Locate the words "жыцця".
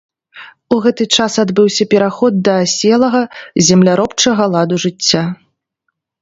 4.87-5.23